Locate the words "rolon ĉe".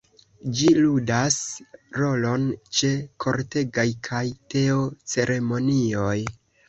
2.01-2.91